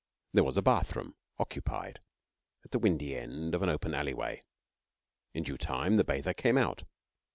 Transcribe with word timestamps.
There 0.33 0.43
was 0.43 0.57
a 0.57 0.63
bathroom 0.63 1.13
(occupied) 1.37 1.99
at 2.65 2.71
the 2.71 2.79
windy 2.79 3.15
end 3.15 3.53
of 3.53 3.61
an 3.61 3.69
open 3.69 3.93
alleyway. 3.93 4.41
In 5.35 5.43
due 5.43 5.59
time 5.59 5.97
the 5.97 6.03
bather 6.03 6.33
came 6.33 6.57
out. 6.57 6.85